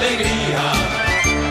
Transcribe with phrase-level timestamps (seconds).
[0.00, 0.72] alegría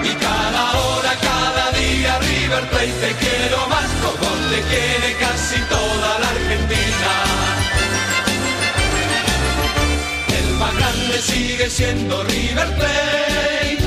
[0.03, 6.19] y cada hora, cada día River Plate te quiero más como te quiere casi toda
[6.19, 7.11] la Argentina.
[10.39, 13.77] El más grande sigue siendo River Plate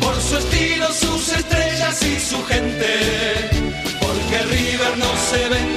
[0.00, 3.50] por su estilo, sus estrellas y su gente.
[4.00, 5.71] Porque River no se vende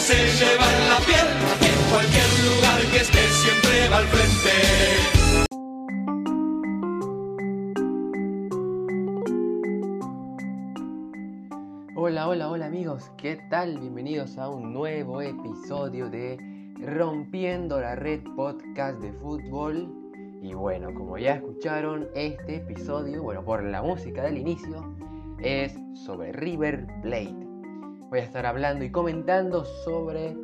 [0.00, 1.26] se lleva en la piel
[1.60, 4.50] en cualquier lugar que esté siempre va al frente.
[11.96, 13.78] Hola, hola, hola amigos, ¿qué tal?
[13.78, 16.38] Bienvenidos a un nuevo episodio de
[16.78, 19.94] Rompiendo la Red Podcast de Fútbol.
[20.42, 24.96] Y bueno, como ya escucharon, este episodio, bueno, por la música del inicio,
[25.40, 27.39] es sobre River Plate.
[28.10, 30.36] Voy a estar hablando y comentando sobre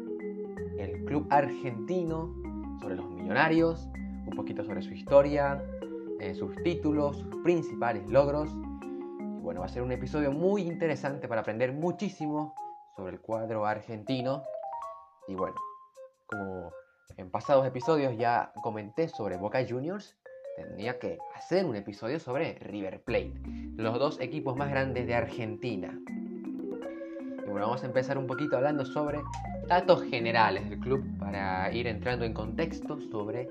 [0.79, 2.33] el club argentino,
[2.81, 3.89] sobre los millonarios,
[4.27, 5.63] un poquito sobre su historia,
[6.21, 8.51] eh, sus títulos, sus principales logros
[9.47, 12.53] bueno, va a ser un episodio muy interesante para aprender muchísimo
[12.97, 14.43] sobre el cuadro argentino.
[15.29, 15.55] Y bueno,
[16.27, 16.73] como
[17.17, 20.17] en pasados episodios ya comenté sobre Boca Juniors,
[20.57, 23.41] tendría que hacer un episodio sobre River Plate,
[23.77, 25.97] los dos equipos más grandes de Argentina.
[27.57, 29.19] Bueno, vamos a empezar un poquito hablando sobre
[29.67, 33.49] datos generales del club para ir entrando en contexto sobre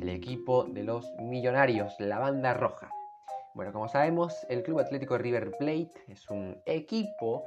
[0.00, 2.88] el equipo de los millonarios, la banda roja.
[3.52, 7.44] Bueno, como sabemos, el Club Atlético River Plate es un equipo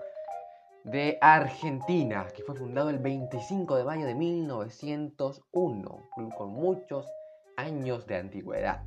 [0.84, 7.12] de Argentina que fue fundado el 25 de mayo de 1901, club con muchos
[7.58, 8.84] años de antigüedad,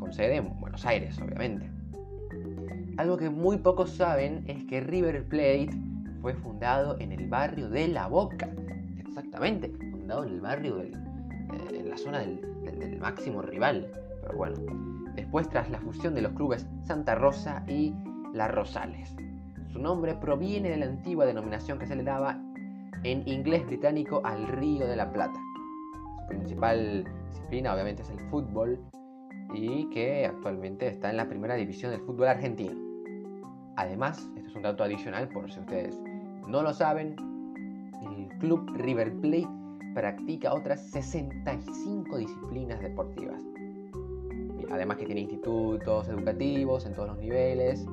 [0.00, 1.70] con sede en Buenos Aires, obviamente.
[2.96, 5.70] Algo que muy pocos saben es que River Plate
[6.22, 8.48] fue fundado en el barrio de La Boca,
[8.98, 12.48] exactamente, fundado en el barrio del, eh, en la zona del,
[13.00, 13.90] máximo rival,
[14.22, 14.56] pero bueno,
[15.16, 17.92] después tras la fusión de los clubes Santa Rosa y
[18.32, 19.16] La Rosales.
[19.72, 22.40] Su nombre proviene de la antigua denominación que se le daba
[23.02, 25.40] en inglés británico al Río de la Plata.
[26.20, 28.80] Su principal disciplina obviamente es el fútbol
[29.52, 32.80] y que actualmente está en la primera división del fútbol argentino.
[33.74, 36.00] Además, esto es un dato adicional por si ustedes
[36.46, 37.16] no lo saben,
[38.02, 39.48] el club River Plate
[39.94, 43.42] practica otras 65 disciplinas deportivas.
[44.70, 47.86] Además que tiene institutos educativos en todos los niveles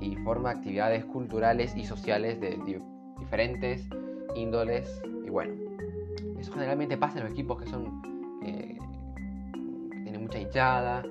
[0.00, 2.58] y forma actividades culturales y sociales de
[3.18, 3.86] diferentes
[4.34, 5.02] índoles.
[5.26, 5.54] Y bueno,
[6.38, 8.02] eso generalmente pasa en los equipos que son
[8.42, 8.78] eh,
[10.04, 11.02] tienen mucha hinchada,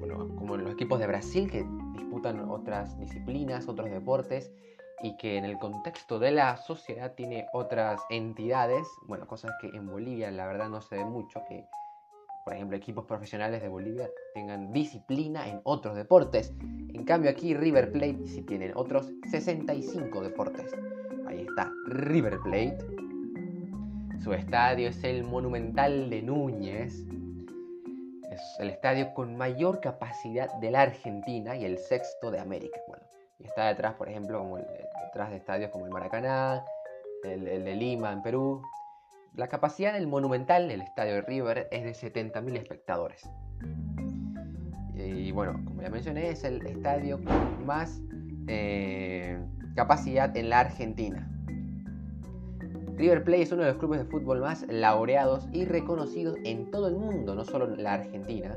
[0.00, 4.52] bueno, como en los equipos de Brasil que disputan otras disciplinas, otros deportes
[5.02, 9.86] y que en el contexto de la sociedad tiene otras entidades, bueno, cosas que en
[9.86, 11.66] Bolivia la verdad no se ve mucho, que
[12.44, 16.52] por ejemplo, equipos profesionales de Bolivia tengan disciplina en otros deportes.
[16.92, 20.74] En cambio aquí River Plate sí tienen otros 65 deportes.
[21.26, 22.78] Ahí está River Plate.
[24.24, 26.94] Su estadio es el Monumental de Núñez.
[28.30, 32.80] Es el estadio con mayor capacidad de la Argentina y el sexto de América.
[32.88, 33.04] Bueno,
[33.44, 36.64] está detrás, por ejemplo, como detrás de estadios como el Maracaná,
[37.24, 38.62] el de Lima en Perú,
[39.34, 43.22] la capacidad del Monumental, el estadio de River, es de 70.000 espectadores.
[44.94, 48.00] Y bueno, como ya mencioné, es el estadio con más
[48.46, 49.38] eh,
[49.74, 51.28] capacidad en la Argentina.
[52.96, 56.88] River Plate es uno de los clubes de fútbol más laureados y reconocidos en todo
[56.88, 58.56] el mundo, no solo en la Argentina,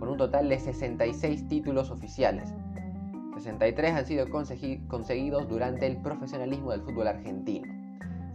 [0.00, 2.52] con un total de 66 títulos oficiales.
[3.40, 7.80] 63 han sido conseguidos durante el profesionalismo del fútbol argentino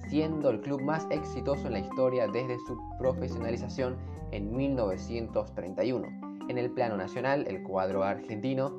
[0.09, 3.97] siendo el club más exitoso en la historia desde su profesionalización
[4.31, 6.07] en 1931.
[6.47, 8.73] En el plano nacional, el cuadro argentino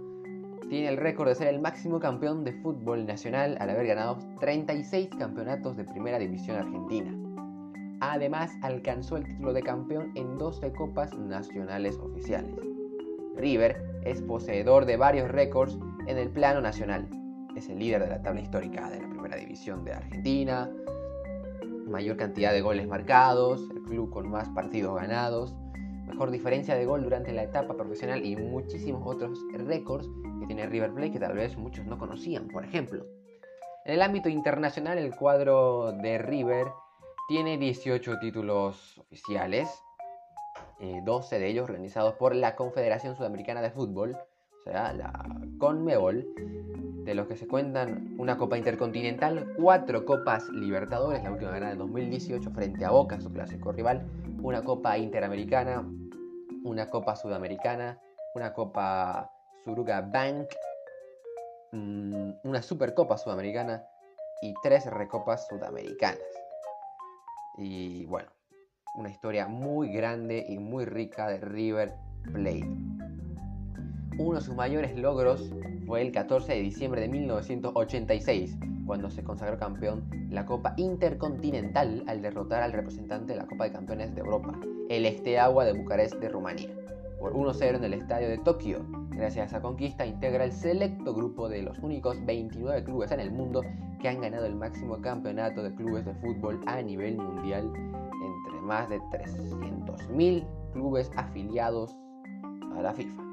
[0.69, 5.11] tiene el récord de ser el máximo campeón de fútbol nacional al haber ganado 36
[5.19, 7.13] campeonatos de primera división argentina.
[8.01, 12.55] Además, alcanzó el título de campeón en 12 copas nacionales oficiales.
[13.37, 17.09] River es poseedor de varios récords en el plano nacional.
[17.57, 20.71] Es el líder de la tabla histórica de la primera división de Argentina,
[21.87, 25.55] mayor cantidad de goles marcados, el club con más partidos ganados,
[26.07, 30.09] mejor diferencia de gol durante la etapa profesional y muchísimos otros récords
[30.41, 33.05] que tiene River Plate que tal vez muchos no conocían, por ejemplo.
[33.85, 36.67] En el ámbito internacional, el cuadro de River
[37.29, 39.69] tiene 18 títulos oficiales,
[41.05, 44.17] 12 eh, de ellos organizados por la Confederación Sudamericana de Fútbol,
[44.71, 46.27] sea, la Conmebol,
[47.04, 51.78] de los que se cuentan una Copa Intercontinental, cuatro Copas Libertadores, la última ganada en
[51.78, 54.07] 2018 frente a Boca, su clásico rival,
[54.42, 55.89] una Copa Interamericana,
[56.65, 58.01] una Copa Sudamericana,
[58.34, 59.30] una Copa
[59.65, 60.48] Suruga Bank,
[61.72, 63.84] mm, una Supercopa Sudamericana
[64.42, 66.19] y tres Recopas Sudamericanas.
[67.57, 68.28] Y bueno,
[68.97, 71.95] una historia muy grande y muy rica de River
[72.33, 72.85] Plate.
[74.18, 75.53] Uno de sus mayores logros
[75.86, 82.22] fue el 14 de diciembre de 1986, cuando se consagró campeón la Copa Intercontinental al
[82.22, 84.59] derrotar al representante de la Copa de Campeones de Europa,
[84.89, 86.71] el Esteagua de Bucarest de Rumanía,
[87.21, 88.86] por 1-0 en el estadio de Tokio.
[89.10, 93.30] Gracias a esa conquista integra el selecto grupo de los únicos 29 clubes en el
[93.30, 93.60] mundo
[94.01, 98.89] que han ganado el máximo campeonato de clubes de fútbol a nivel mundial entre más
[98.89, 101.95] de 300.000 clubes afiliados
[102.74, 103.26] a la FIFA.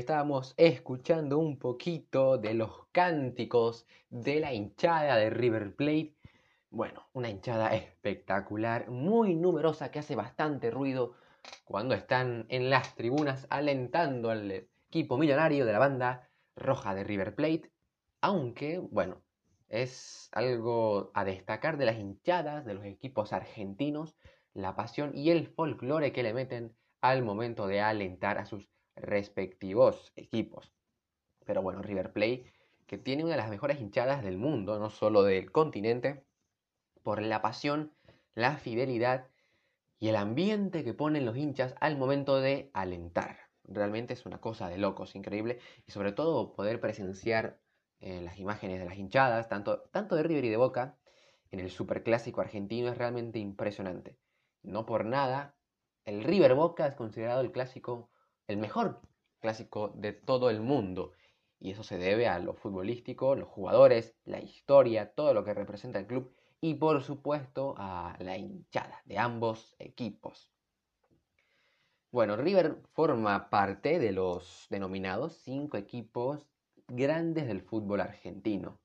[0.00, 6.16] Estábamos escuchando un poquito de los cánticos de la hinchada de River Plate.
[6.70, 11.16] Bueno, una hinchada espectacular, muy numerosa, que hace bastante ruido
[11.64, 14.50] cuando están en las tribunas alentando al
[14.88, 17.70] equipo millonario de la banda roja de River Plate.
[18.22, 19.20] Aunque, bueno,
[19.68, 24.16] es algo a destacar de las hinchadas de los equipos argentinos,
[24.54, 30.12] la pasión y el folclore que le meten al momento de alentar a sus respectivos
[30.16, 30.72] equipos.
[31.44, 32.52] Pero bueno, River Plate,
[32.86, 36.24] que tiene una de las mejores hinchadas del mundo, no solo del continente,
[37.02, 37.92] por la pasión,
[38.34, 39.28] la fidelidad
[39.98, 43.38] y el ambiente que ponen los hinchas al momento de alentar.
[43.64, 45.60] Realmente es una cosa de locos, increíble.
[45.86, 47.60] Y sobre todo poder presenciar
[48.00, 50.96] eh, las imágenes de las hinchadas, tanto, tanto de River y de Boca,
[51.50, 54.16] en el superclásico argentino es realmente impresionante.
[54.62, 55.54] No por nada,
[56.04, 58.10] el River Boca es considerado el clásico
[58.50, 59.00] el mejor
[59.38, 61.12] clásico de todo el mundo.
[61.60, 65.98] Y eso se debe a lo futbolístico, los jugadores, la historia, todo lo que representa
[65.98, 70.52] el club y por supuesto a la hinchada de ambos equipos.
[72.10, 76.44] Bueno, River forma parte de los denominados cinco equipos
[76.88, 78.80] grandes del fútbol argentino.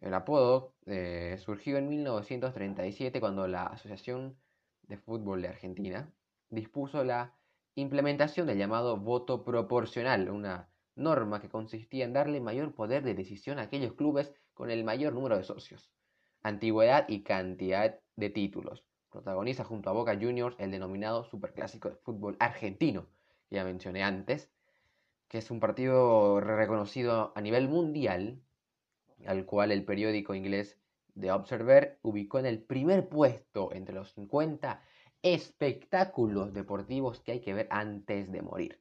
[0.00, 4.36] El apodo eh, surgió en 1937 cuando la Asociación
[4.82, 6.12] de Fútbol de Argentina
[6.50, 7.37] dispuso la
[7.80, 13.58] implementación del llamado voto proporcional, una norma que consistía en darle mayor poder de decisión
[13.58, 15.92] a aquellos clubes con el mayor número de socios,
[16.42, 18.84] antigüedad y cantidad de títulos.
[19.10, 23.06] Protagoniza junto a Boca Juniors el denominado Superclásico de Fútbol Argentino,
[23.48, 24.50] que ya mencioné antes,
[25.28, 28.42] que es un partido reconocido a nivel mundial,
[29.24, 30.78] al cual el periódico inglés
[31.18, 34.82] The Observer ubicó en el primer puesto entre los 50
[35.22, 38.80] espectáculos deportivos que hay que ver antes de morir.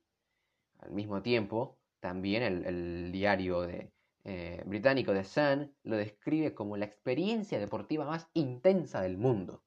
[0.80, 3.92] Al mismo tiempo, también el, diario de,
[4.24, 9.64] eh, británico The Sun lo describe como la experiencia deportiva más intensa del mundo.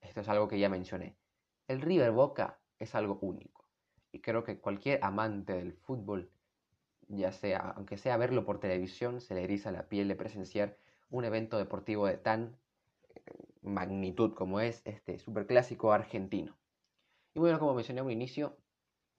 [0.00, 1.16] Esto es algo que ya mencioné.
[1.68, 3.66] El River Boca es algo único.
[4.12, 6.30] Y creo que cualquier amante del fútbol,
[7.08, 10.76] ya sea, aunque sea verlo por televisión, se le eriza la piel de presenciar
[11.10, 12.56] un evento deportivo de tan
[13.62, 16.56] magnitud como es este superclásico argentino.
[17.34, 18.56] Y bueno, como mencioné un inicio,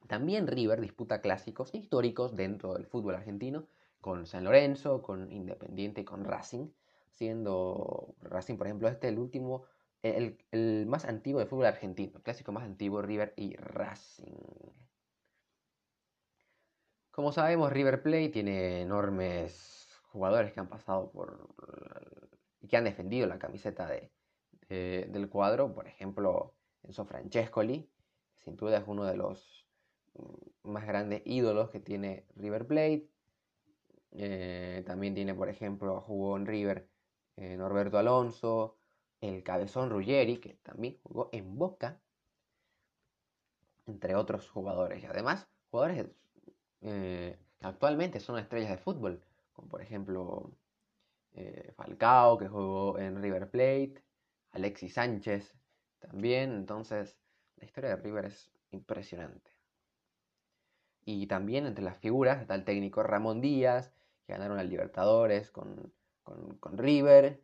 [0.07, 3.67] también River disputa clásicos históricos dentro del fútbol argentino,
[4.01, 6.69] con San Lorenzo, con Independiente y con Racing,
[7.11, 9.63] siendo Racing, por ejemplo, este el último,
[10.01, 14.71] el, más antiguo de fútbol argentino, el clásico más antiguo, River y Racing.
[17.11, 21.49] Como sabemos, River Plate tiene enormes jugadores que han pasado por
[22.67, 24.11] que han defendido la camiseta de,
[24.69, 27.89] eh, del cuadro, por ejemplo, Enzo Francescoli,
[28.43, 29.65] sin duda es uno de los
[30.15, 33.07] mm, más grandes ídolos que tiene River Plate.
[34.11, 36.89] Eh, también tiene, por ejemplo, jugó en River
[37.37, 38.77] eh, Norberto Alonso,
[39.21, 42.01] el Cabezón Ruggeri, que también jugó en Boca,
[43.85, 45.01] entre otros jugadores.
[45.01, 46.07] Y además, jugadores
[47.61, 49.21] actualmente son estrellas de fútbol,
[49.53, 50.51] como por ejemplo
[51.37, 54.03] eh, Falcao, que jugó en River Plate,
[54.53, 55.55] Alexis Sánchez
[55.99, 57.15] también, entonces
[57.57, 59.51] la historia de River es impresionante.
[61.05, 63.93] Y también entre las figuras está el técnico Ramón Díaz,
[64.25, 65.93] que ganaron al Libertadores con,
[66.73, 67.39] River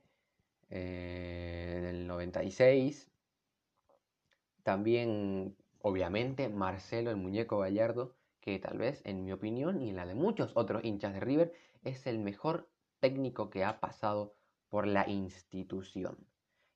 [0.71, 3.11] eh, en el 96.
[4.63, 10.05] También, obviamente, Marcelo el Muñeco Gallardo, que tal vez, en mi opinión y en la
[10.07, 12.67] de muchos otros hinchas de River, es el mejor
[13.03, 14.33] técnico que ha pasado
[14.69, 16.15] por la institución.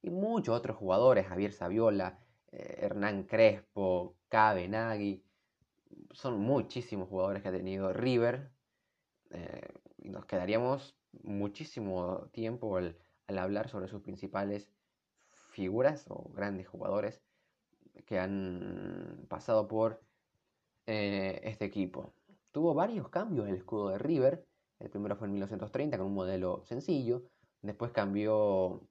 [0.01, 2.19] Y muchos otros jugadores, Javier Saviola,
[2.51, 5.23] eh, Hernán Crespo, Cabe Nagui,
[6.11, 8.51] son muchísimos jugadores que ha tenido River.
[9.29, 9.69] Eh,
[9.99, 12.97] y nos quedaríamos muchísimo tiempo al,
[13.29, 14.69] hablar sobre sus principales
[15.51, 17.21] figuras o grandes jugadores
[18.05, 20.01] que han pasado por
[20.87, 22.13] eh, este equipo.
[22.51, 24.45] Tuvo varios cambios el escudo de River.
[24.79, 27.23] El primero fue en 1930 con un modelo sencillo.
[27.61, 28.81] Después cambió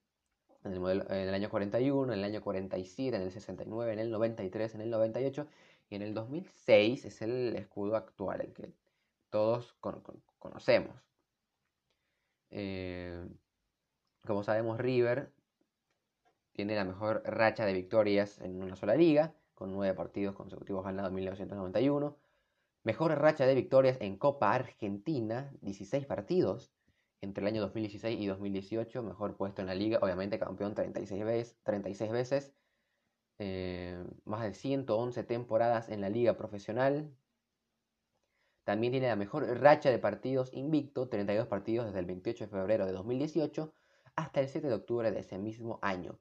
[0.64, 3.98] en el, modelo, en el año 41, en el año 47, en el 69, en
[3.98, 5.46] el 93, en el 98
[5.88, 8.72] y en el 2006 es el escudo actual, el que
[9.30, 9.76] todos
[10.38, 10.96] conocemos.
[12.50, 13.26] Eh,
[14.24, 15.32] como sabemos, River
[16.52, 21.10] tiene la mejor racha de victorias en una sola liga, con nueve partidos consecutivos ganados
[21.10, 22.16] en 1991.
[22.86, 26.72] Mejor racha de victorias en Copa Argentina, 16 partidos
[27.20, 29.02] entre el año 2016 y 2018.
[29.02, 31.56] Mejor puesto en la liga, obviamente campeón 36 veces.
[31.64, 32.54] 36 veces
[33.40, 37.12] eh, más de 111 temporadas en la liga profesional.
[38.62, 42.86] También tiene la mejor racha de partidos invicto, 32 partidos desde el 28 de febrero
[42.86, 43.74] de 2018
[44.14, 46.20] hasta el 7 de octubre de ese mismo año.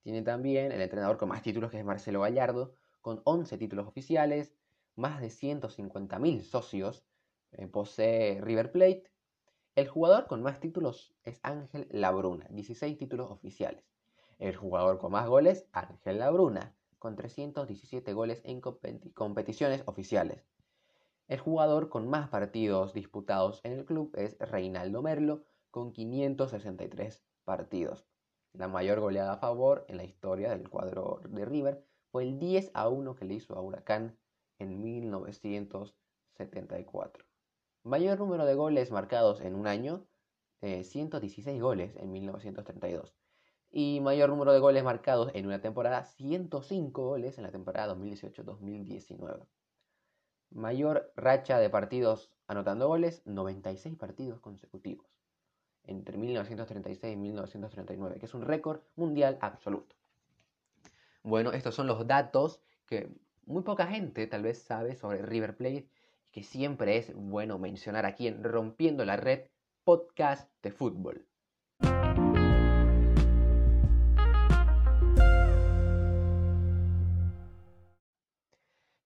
[0.00, 4.54] Tiene también el entrenador con más títulos que es Marcelo Gallardo, con 11 títulos oficiales,
[4.96, 7.04] más de 150.000 socios,
[7.52, 9.10] eh, posee River Plate.
[9.74, 13.84] El jugador con más títulos es Ángel Labruna, 16 títulos oficiales.
[14.38, 20.46] El jugador con más goles, Ángel Labruna, con 317 goles en competiciones oficiales.
[21.28, 28.06] El jugador con más partidos disputados en el club es Reinaldo Merlo, con 563 partidos.
[28.52, 32.70] La mayor goleada a favor en la historia del cuadro de River fue el 10
[32.74, 34.18] a 1 que le hizo a Huracán
[34.62, 37.24] en 1974.
[37.84, 40.06] Mayor número de goles marcados en un año,
[40.60, 43.14] 116 eh, goles en 1932
[43.72, 49.46] y mayor número de goles marcados en una temporada, 105 goles en la temporada 2018-2019.
[50.50, 55.06] Mayor racha de partidos anotando goles, 96 partidos consecutivos
[55.84, 59.96] entre 1936 y 1939, que es un récord mundial absoluto.
[61.22, 63.10] Bueno, estos son los datos que
[63.46, 65.88] muy poca gente tal vez sabe sobre River Plate y
[66.30, 69.48] que siempre es bueno mencionar aquí en Rompiendo la Red
[69.84, 71.26] Podcast de Fútbol.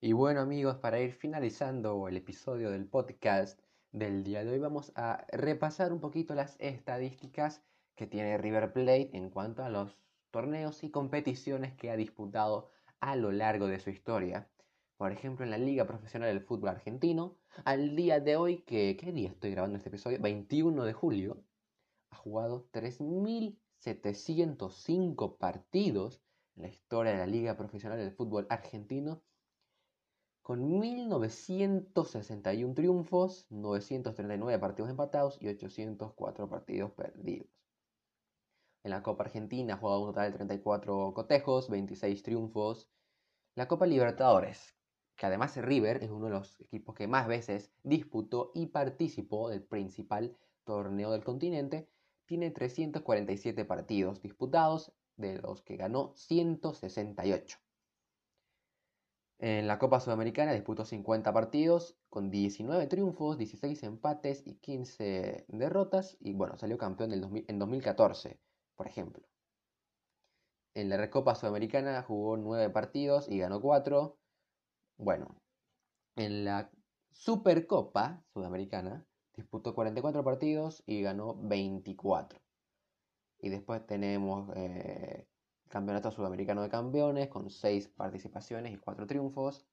[0.00, 3.59] Y bueno amigos, para ir finalizando el episodio del podcast
[3.90, 7.62] del día de hoy, vamos a repasar un poquito las estadísticas
[7.97, 9.99] que tiene River Plate en cuanto a los
[10.31, 14.48] torneos y competiciones que ha disputado a lo largo de su historia.
[14.96, 19.12] Por ejemplo, en la Liga Profesional del Fútbol Argentino, al día de hoy, que, ¿qué
[19.12, 20.20] día estoy grabando este episodio?
[20.20, 21.42] 21 de julio,
[22.10, 26.22] ha jugado 3.705 partidos
[26.56, 29.22] en la historia de la Liga Profesional del Fútbol Argentino
[30.46, 37.48] con 1961 triunfos, 939 partidos empatados y 804 partidos perdidos.
[38.87, 42.88] En la Copa Argentina ha jugado un total de 34 cotejos, 26 triunfos.
[43.57, 44.76] La Copa Libertadores,
[45.16, 49.64] que además River es uno de los equipos que más veces disputó y participó del
[49.64, 51.90] principal torneo del continente,
[52.26, 57.59] tiene 347 partidos disputados, de los que ganó 168.
[59.40, 66.16] En la Copa Sudamericana disputó 50 partidos con 19 triunfos, 16 empates y 15 derrotas
[66.21, 68.38] y bueno, salió campeón en 2014,
[68.76, 69.26] por ejemplo.
[70.75, 74.18] En la Recopa Sudamericana jugó 9 partidos y ganó 4.
[74.99, 75.40] Bueno,
[76.16, 76.71] en la
[77.12, 82.38] Supercopa Sudamericana disputó 44 partidos y ganó 24.
[83.38, 85.26] Y después tenemos eh,
[85.68, 89.66] Campeonato Sudamericano de Campeones con 6 participaciones y 4 triunfos.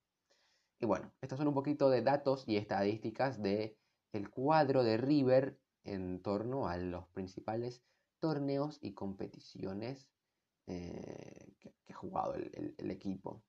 [0.80, 3.76] Y bueno, estos son un poquito de datos y estadísticas de
[4.12, 7.82] el cuadro de River en torno a los principales
[8.24, 10.08] torneos y competiciones
[10.66, 13.42] eh, que, ha jugado el, equipo.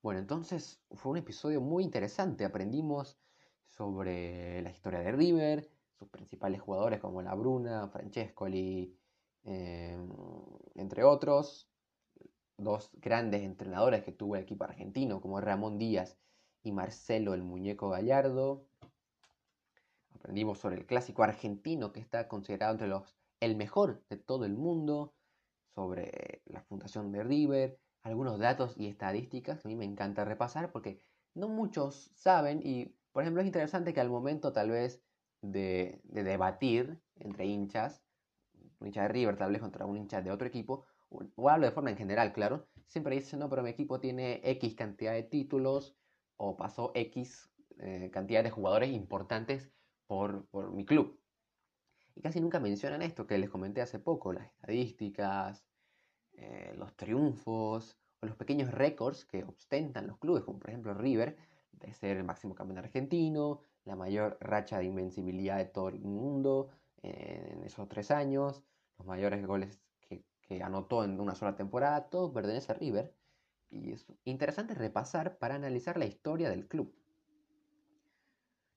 [0.00, 2.44] Bueno, entonces fue un episodio muy interesante.
[2.44, 3.18] Aprendimos
[3.66, 8.96] sobre la historia de River, sus principales jugadores como La Bruna, Francescoli,
[9.42, 10.08] em,
[10.76, 11.68] entre otros,
[12.56, 16.16] dos grandes entrenadores que tuvo el equipo argentino como Ramón Díaz
[16.62, 18.68] y Marcelo el Muñeco Gallardo.
[20.18, 24.54] Aprendimos sobre el clásico argentino que está considerado entre los el mejor de todo el
[24.56, 25.14] mundo,
[25.74, 30.72] sobre la fundación de River, algunos datos y estadísticas que a mí me encanta repasar
[30.72, 31.00] porque
[31.34, 35.00] no muchos saben y por ejemplo es interesante que al momento tal vez
[35.40, 38.02] de, debatir entre hinchas,
[38.80, 41.72] un hincha de River tal vez contra un hincha de otro equipo, o hablo de
[41.72, 45.96] forma en general, claro, siempre dicen, no, pero mi equipo tiene X cantidad de títulos
[46.36, 49.70] o pasó X eh, cantidad de jugadores importantes
[50.08, 51.20] por, por mi club.
[52.16, 55.64] Y casi nunca mencionan esto que les comenté hace poco, las estadísticas,
[56.32, 61.36] eh, los triunfos o los pequeños récords que ostentan los clubes, como por ejemplo River,
[61.70, 66.70] de ser el máximo campeón argentino, la mayor racha de invencibilidad de todo el mundo
[67.02, 68.64] eh, en esos tres años,
[68.98, 73.14] los mayores goles que, que anotó en una sola temporada, todo pertenece a River.
[73.70, 76.92] Y es interesante repasar para analizar la historia del club.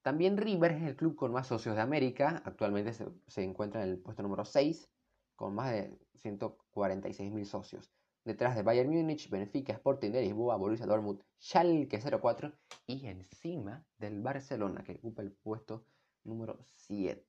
[0.01, 3.99] También River es el club con más socios de América, actualmente se, encuentra en el
[3.99, 4.89] puesto número 6,
[5.35, 7.91] con más de 146.000 socios.
[8.23, 12.51] Detrás de Bayern Múnich, Benfica, Sporting de Lisboa, Borussia Dortmund, Schalke 04
[12.87, 15.85] y encima del Barcelona, que ocupa el puesto
[16.23, 17.23] número 7.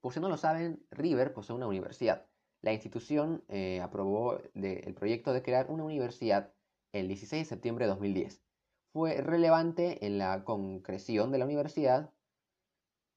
[0.00, 2.26] Por si no lo saben, River posee una universidad.
[2.60, 6.52] La institución eh, aprobó el proyecto de crear una universidad
[6.92, 8.42] el 16 de septiembre de 2010.
[8.92, 12.12] Fue relevante en la concreción de la universidad,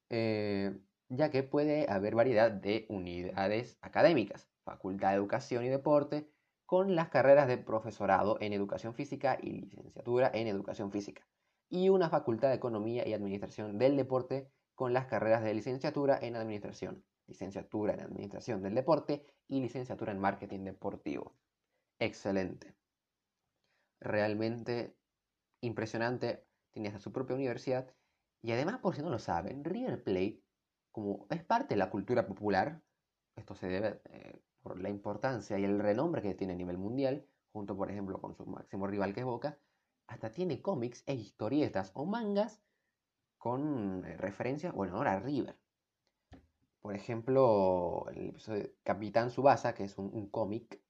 [0.08, 0.78] eh,
[1.08, 6.30] ya que puede haber variedad de unidades académicas, facultad de educación y deporte,
[6.64, 11.28] con las carreras de profesorado en educación física y licenciatura en educación física,
[11.68, 16.36] y una facultad de economía y administración del deporte con las carreras de licenciatura en
[16.36, 21.36] administración, licenciatura en administración del deporte y licenciatura en marketing deportivo.
[21.98, 22.74] Excelente.
[24.00, 24.96] Realmente
[25.60, 27.90] impresionante, tiene hasta su propia universidad
[28.42, 30.42] y además, por si no lo saben, River Plate,
[30.92, 32.82] como es parte de la cultura popular,
[33.34, 37.26] esto se debe eh, por la importancia y el renombre que tiene a nivel mundial,
[37.52, 39.58] junto por ejemplo con su máximo rival que es Boca,
[40.06, 42.60] hasta tiene cómics e historietas o mangas
[43.38, 45.58] con eh, referencia, bueno, ahora a River.
[46.80, 48.34] Por ejemplo, el
[48.84, 50.80] Capitán Subasa, que es un, cómic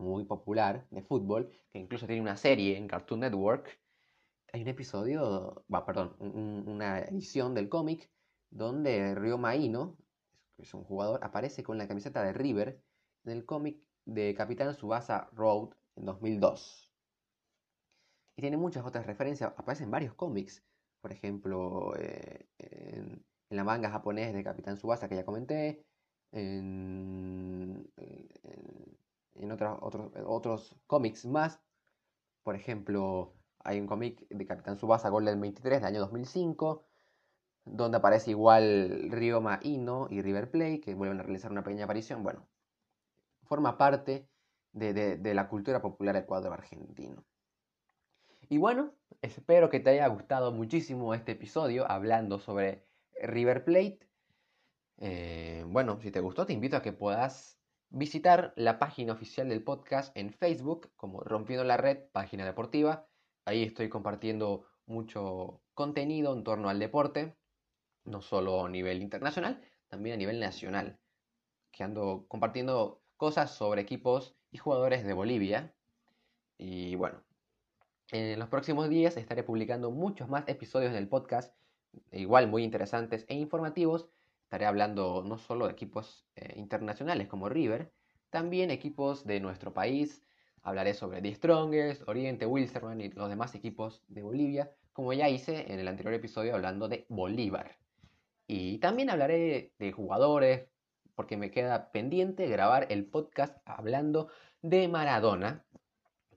[0.00, 3.78] muy popular de fútbol, que incluso tiene una serie en Cartoon Network.
[4.52, 8.10] Hay un episodio, va, perdón, una edición del cómic
[8.50, 9.96] donde Ryo Maino,
[10.58, 12.82] es un jugador, aparece con la camiseta de River
[13.24, 16.92] en el cómic de Capitán Subasa Road en 2002.
[18.36, 20.64] Y tiene muchas otras referencias, aparecen en varios cómics,
[21.00, 25.84] por ejemplo, eh, en, la manga japonés de Capitán Subasa que ya comenté,
[26.32, 28.99] en, en,
[29.80, 31.60] otros, otros cómics más,
[32.42, 36.84] por ejemplo, hay un cómic de Capitán Subasa Golden 23 del año 2005,
[37.64, 42.22] donde aparece igual Ryoma Ino y River Plate, que vuelven a realizar una pequeña aparición.
[42.22, 42.48] Bueno,
[43.44, 44.28] forma parte
[44.72, 47.24] de, la cultura popular del cuadro argentino.
[48.48, 52.84] Y bueno, espero que te haya gustado muchísimo este episodio hablando sobre
[53.22, 54.00] River Plate.
[54.98, 57.59] Eh, bueno, si te gustó, te invito a que puedas
[57.90, 63.06] visitar la página oficial del podcast en Facebook como Rompiendo la Red, página deportiva.
[63.44, 67.36] Ahí estoy compartiendo mucho contenido en torno al deporte
[68.04, 70.98] no solo a nivel internacional, también a nivel nacional,
[71.70, 75.74] que ando compartiendo cosas sobre equipos y jugadores de Bolivia.
[76.58, 77.22] Y bueno,
[78.10, 81.54] en los próximos días estaré publicando muchos más episodios del podcast,
[82.12, 84.08] igual muy interesantes e informativos.
[84.50, 87.92] Estaré hablando no solo de equipos eh, internacionales como River,
[88.30, 90.24] también equipos de nuestro país.
[90.62, 95.72] Hablaré sobre The Strongest, Oriente, Wilstermann y los demás equipos de Bolivia, como ya hice
[95.72, 97.78] en el anterior episodio hablando de Bolívar.
[98.48, 100.66] Y también hablaré de jugadores,
[101.14, 104.30] porque me queda pendiente grabar el podcast hablando
[104.62, 105.64] de Maradona,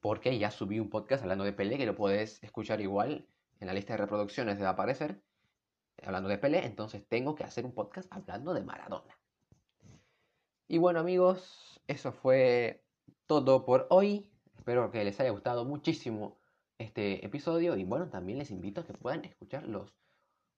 [0.02, 3.28] porque ya subí un podcast hablando de Pelé, que lo puedes escuchar igual
[3.60, 5.24] en la lista de reproducciones de aparecer,
[6.06, 9.20] hablando de Pelé, entonces tengo que hacer un podcast hablando de Maradona.
[10.68, 12.84] Y bueno amigos, eso fue
[13.26, 14.32] todo por hoy.
[14.58, 16.38] Espero que les haya gustado muchísimo
[16.78, 19.94] este episodio y bueno, también les invito a que puedan escuchar los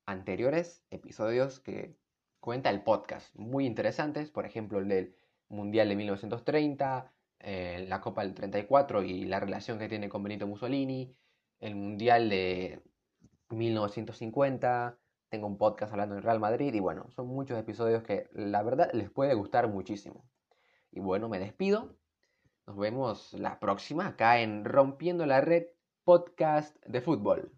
[0.05, 1.97] anteriores episodios que
[2.39, 5.15] cuenta el podcast, muy interesantes, por ejemplo el del
[5.49, 10.47] Mundial de 1930, eh, la Copa del 34 y la relación que tiene con Benito
[10.47, 11.15] Mussolini,
[11.59, 12.81] el Mundial de,
[13.49, 14.97] 1950,
[15.35, 18.89] tengo un podcast hablando del Real Madrid y bueno, son muchos episodios que la verdad
[18.93, 20.23] les puede gustar muchísimo.
[20.91, 21.97] Y bueno, me despido.
[22.65, 25.65] Nos vemos la próxima acá en Rompiendo la Red
[26.05, 27.51] Podcast de Fútbol.